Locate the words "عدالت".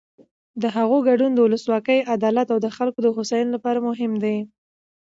2.15-2.47